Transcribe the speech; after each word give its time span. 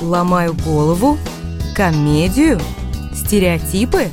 Ломаю 0.00 0.54
голову? 0.54 1.18
Комедию? 1.74 2.60
Стереотипы? 3.12 4.04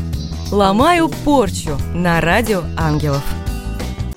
Ломаю 0.52 1.10
порчу 1.24 1.78
на 1.94 2.22
радио 2.22 2.64
ангелов. 2.76 3.24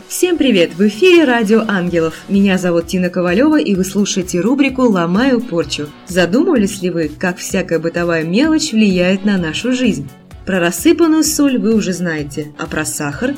Всем 0.08 0.38
привет! 0.38 0.74
В 0.76 0.88
эфире 0.88 1.24
Радио 1.24 1.62
Ангелов. 1.68 2.14
Меня 2.30 2.56
зовут 2.56 2.86
Тина 2.86 3.10
Ковалева, 3.10 3.60
и 3.60 3.74
вы 3.74 3.84
слушаете 3.84 4.40
рубрику 4.40 4.88
«Ломаю 4.88 5.42
порчу». 5.42 5.88
Задумывались 6.06 6.80
ли 6.80 6.88
вы, 6.88 7.08
как 7.08 7.36
всякая 7.36 7.78
бытовая 7.78 8.24
мелочь 8.24 8.72
влияет 8.72 9.26
на 9.26 9.36
нашу 9.36 9.74
жизнь? 9.74 10.08
Про 10.46 10.60
рассыпанную 10.60 11.22
соль 11.22 11.58
вы 11.58 11.74
уже 11.74 11.92
знаете, 11.92 12.54
а 12.58 12.66
про 12.66 12.86
сахар? 12.86 13.34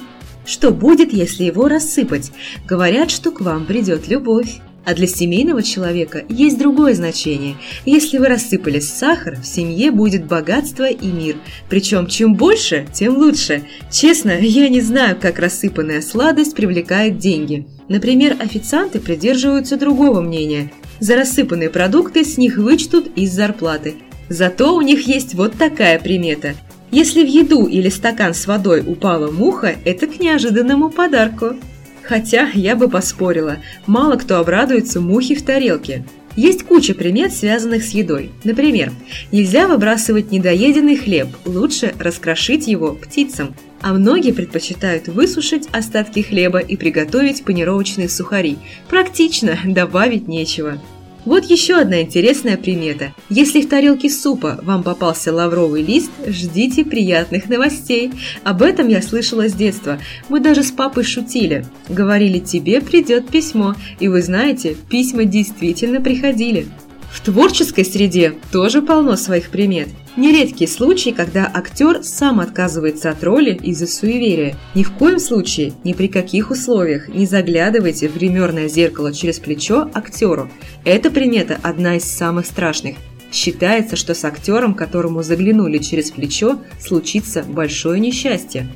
Что 0.47 0.71
будет, 0.71 1.13
если 1.13 1.43
его 1.43 1.67
рассыпать? 1.67 2.31
Говорят, 2.65 3.11
что 3.11 3.33
к 3.33 3.41
вам 3.41 3.67
придет 3.67 4.07
любовь. 4.07 4.61
А 4.85 4.95
для 4.95 5.07
семейного 5.07 5.63
человека 5.63 6.25
есть 6.29 6.59
другое 6.59 6.95
значение. 6.95 7.57
Если 7.85 8.19
вы 8.19 8.29
рассыпали 8.29 8.81
сахар, 8.81 9.37
в 9.37 9.47
семье 9.47 9.91
будет 9.91 10.25
богатство 10.25 10.89
и 10.89 11.07
мир. 11.07 11.37
Причем 11.69 12.07
чем 12.07 12.35
больше, 12.35 12.87
тем 12.93 13.17
лучше. 13.17 13.65
Честно, 13.91 14.39
я 14.41 14.69
не 14.69 14.81
знаю, 14.81 15.17
как 15.21 15.39
рассыпанная 15.39 16.01
сладость 16.01 16.55
привлекает 16.55 17.19
деньги. 17.19 17.67
Например, 17.89 18.37
официанты 18.39 19.01
придерживаются 19.01 19.77
другого 19.77 20.21
мнения. 20.21 20.73
За 20.99 21.17
рассыпанные 21.17 21.71
продукты 21.71 22.25
с 22.25 22.39
них 22.39 22.57
вычтут 22.57 23.11
из 23.17 23.33
зарплаты. 23.33 23.97
Зато 24.29 24.75
у 24.75 24.81
них 24.81 25.07
есть 25.07 25.35
вот 25.35 25.55
такая 25.59 25.99
примета. 25.99 26.55
Если 26.91 27.23
в 27.23 27.29
еду 27.29 27.67
или 27.67 27.89
стакан 27.89 28.35
с 28.35 28.47
водой 28.47 28.83
упала 28.87 29.31
муха, 29.31 29.75
это 29.85 30.07
к 30.07 30.19
неожиданному 30.19 30.91
подарку. 30.91 31.57
Хотя 32.03 32.51
я 32.55 32.77
бы 32.77 32.89
поспорила, 32.89 33.59
мало 33.87 34.17
кто 34.17 34.39
обрадуется 34.39 35.01
мухе 35.01 35.35
в 35.35 35.43
тарелке. 35.43 36.05
Есть 36.37 36.63
куча 36.63 36.95
примет, 36.95 37.33
связанных 37.33 37.83
с 37.83 37.91
едой. 37.91 38.31
Например, 38.45 38.93
нельзя 39.33 39.67
выбрасывать 39.67 40.31
недоеденный 40.31 40.97
хлеб, 40.97 41.29
лучше 41.45 41.93
раскрошить 41.99 42.69
его 42.69 42.93
птицам. 42.93 43.55
А 43.83 43.93
многие 43.93 44.33
предпочитают 44.33 45.09
высушить 45.09 45.69
остатки 45.73 46.21
хлеба 46.21 46.59
и 46.59 46.77
приготовить 46.77 47.45
панировочные 47.45 48.09
сухари. 48.09 48.59
Практично, 48.89 49.59
добавить 49.65 50.29
нечего. 50.29 50.79
Вот 51.25 51.45
еще 51.45 51.77
одна 51.77 52.01
интересная 52.01 52.57
примета. 52.57 53.15
Если 53.29 53.61
в 53.61 53.69
тарелке 53.69 54.09
супа 54.09 54.59
вам 54.63 54.83
попался 54.83 55.33
лавровый 55.33 55.83
лист, 55.83 56.11
ждите 56.27 56.85
приятных 56.85 57.49
новостей. 57.49 58.13
Об 58.43 58.63
этом 58.63 58.89
я 58.89 59.03
слышала 59.03 59.49
с 59.49 59.53
детства. 59.53 59.99
Мы 60.29 60.41
даже 60.41 60.63
с 60.63 60.71
папой 60.71 61.05
шутили. 61.05 61.67
Говорили, 61.89 62.39
тебе 62.39 62.81
придет 62.81 63.29
письмо. 63.29 63.75
И 63.99 64.09
вы 64.09 64.23
знаете, 64.23 64.77
письма 64.89 65.25
действительно 65.25 66.01
приходили. 66.01 66.67
В 67.13 67.21
творческой 67.21 67.85
среде 67.85 68.35
тоже 68.53 68.83
полно 68.83 69.17
своих 69.17 69.51
примет. 69.51 69.89
Нередкий 70.17 70.67
случай, 70.67 71.13
когда 71.13 71.51
актер 71.53 72.03
сам 72.03 72.41
отказывается 72.41 73.11
от 73.11 73.23
роли 73.25 73.59
из-за 73.63 73.87
суеверия. 73.87 74.57
Ни 74.75 74.83
в 74.83 74.93
коем 74.93 75.19
случае, 75.19 75.73
ни 75.85 75.93
при 75.93 76.09
каких 76.09 76.51
условиях 76.51 77.09
не 77.09 77.27
заглядывайте 77.27 78.09
в 78.09 78.17
гримерное 78.17 78.69
зеркало 78.69 79.13
через 79.13 79.39
плечо 79.39 79.91
актеру. 79.93 80.51
Эта 80.85 81.11
примета 81.11 81.59
одна 81.63 81.97
из 81.97 82.05
самых 82.05 82.47
страшных. 82.47 82.97
Считается, 83.33 83.97
что 83.97 84.15
с 84.15 84.25
актером, 84.25 84.75
которому 84.75 85.23
заглянули 85.23 85.79
через 85.79 86.11
плечо, 86.11 86.59
случится 86.81 87.45
большое 87.45 88.01
несчастье. 88.01 88.69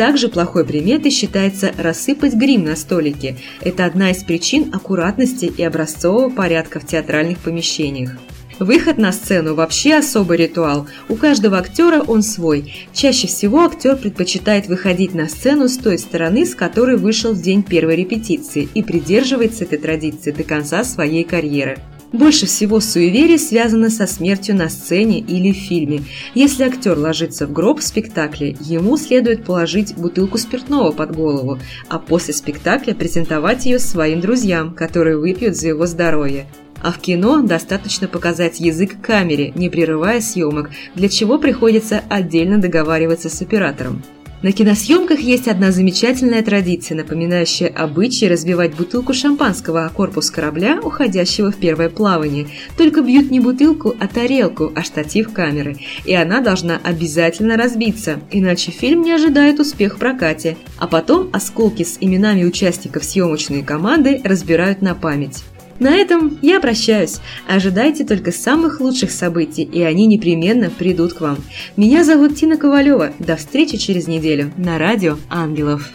Также 0.00 0.28
плохой 0.28 0.64
приметой 0.64 1.10
считается 1.10 1.74
рассыпать 1.76 2.32
грим 2.32 2.64
на 2.64 2.74
столике. 2.74 3.36
Это 3.60 3.84
одна 3.84 4.12
из 4.12 4.24
причин 4.24 4.70
аккуратности 4.72 5.44
и 5.44 5.62
образцового 5.62 6.30
порядка 6.30 6.80
в 6.80 6.86
театральных 6.86 7.38
помещениях. 7.40 8.12
Выход 8.58 8.96
на 8.96 9.12
сцену– 9.12 9.54
вообще 9.56 9.96
особый 9.96 10.38
ритуал. 10.38 10.86
У 11.10 11.16
каждого 11.16 11.58
актера 11.58 12.00
он 12.00 12.22
свой. 12.22 12.72
Чаще 12.94 13.26
всего 13.26 13.62
актер 13.62 13.94
предпочитает 13.94 14.68
выходить 14.68 15.12
на 15.12 15.28
сцену 15.28 15.68
с 15.68 15.76
той 15.76 15.98
стороны, 15.98 16.46
с 16.46 16.54
которой 16.54 16.96
вышел 16.96 17.34
в 17.34 17.42
день 17.42 17.62
первой 17.62 17.96
репетиции, 17.96 18.70
и 18.72 18.82
придерживается 18.82 19.64
этой 19.64 19.76
традиции 19.76 20.30
до 20.30 20.44
конца 20.44 20.82
своей 20.82 21.24
карьеры. 21.24 21.76
Больше 22.12 22.46
всего 22.46 22.80
суеверие 22.80 23.38
связано 23.38 23.88
со 23.88 24.06
смертью 24.06 24.56
на 24.56 24.68
сцене 24.68 25.20
или 25.20 25.52
в 25.52 25.56
фильме. 25.56 26.02
Если 26.34 26.64
актер 26.64 26.98
ложится 26.98 27.46
в 27.46 27.52
гроб 27.52 27.78
в 27.78 27.84
спектакле, 27.84 28.56
ему 28.60 28.96
следует 28.96 29.44
положить 29.44 29.94
бутылку 29.94 30.36
спиртного 30.36 30.90
под 30.90 31.14
голову, 31.14 31.60
а 31.88 32.00
после 32.00 32.34
спектакля 32.34 32.94
презентовать 32.94 33.64
ее 33.64 33.78
своим 33.78 34.20
друзьям, 34.20 34.74
которые 34.74 35.18
выпьют 35.18 35.54
за 35.56 35.68
его 35.68 35.86
здоровье. 35.86 36.46
А 36.82 36.90
в 36.90 36.98
кино 36.98 37.42
достаточно 37.42 38.08
показать 38.08 38.58
язык 38.58 39.00
камере, 39.00 39.52
не 39.54 39.68
прерывая 39.68 40.20
съемок, 40.20 40.70
для 40.96 41.08
чего 41.08 41.38
приходится 41.38 42.02
отдельно 42.08 42.58
договариваться 42.58 43.28
с 43.28 43.40
оператором. 43.40 44.02
На 44.42 44.52
киносъемках 44.52 45.20
есть 45.20 45.48
одна 45.48 45.70
замечательная 45.70 46.42
традиция, 46.42 46.96
напоминающая 46.96 47.68
обычай 47.68 48.26
разбивать 48.26 48.74
бутылку 48.74 49.12
шампанского 49.12 49.84
о 49.84 49.90
корпус 49.90 50.30
корабля, 50.30 50.80
уходящего 50.82 51.52
в 51.52 51.56
первое 51.56 51.90
плавание. 51.90 52.48
Только 52.78 53.02
бьют 53.02 53.30
не 53.30 53.38
бутылку, 53.38 53.94
а 54.00 54.08
тарелку, 54.08 54.72
а 54.74 54.82
штатив 54.82 55.34
камеры. 55.34 55.76
И 56.06 56.14
она 56.14 56.40
должна 56.40 56.80
обязательно 56.82 57.58
разбиться, 57.58 58.20
иначе 58.30 58.70
фильм 58.70 59.02
не 59.02 59.12
ожидает 59.12 59.60
успех 59.60 59.96
в 59.96 59.98
прокате. 59.98 60.56
А 60.78 60.86
потом 60.86 61.28
осколки 61.34 61.82
с 61.82 61.98
именами 62.00 62.44
участников 62.44 63.04
съемочной 63.04 63.62
команды 63.62 64.22
разбирают 64.24 64.80
на 64.80 64.94
память. 64.94 65.44
На 65.80 65.96
этом 65.96 66.38
я 66.42 66.60
прощаюсь. 66.60 67.20
Ожидайте 67.48 68.04
только 68.04 68.30
самых 68.30 68.80
лучших 68.80 69.10
событий, 69.10 69.62
и 69.62 69.82
они 69.82 70.06
непременно 70.06 70.70
придут 70.70 71.14
к 71.14 71.20
вам. 71.22 71.38
Меня 71.76 72.04
зовут 72.04 72.36
Тина 72.36 72.56
Ковалева. 72.56 73.14
До 73.18 73.36
встречи 73.36 73.78
через 73.78 74.06
неделю 74.06 74.52
на 74.56 74.78
радио 74.78 75.16
«Ангелов». 75.30 75.90